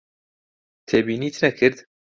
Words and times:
تێبینیت 0.87 1.35
نەکرد؟ 1.43 1.77